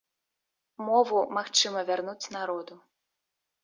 Мову 0.87 1.19
магчыма 1.37 1.87
вярнуць 1.93 2.21
народу. 2.41 2.83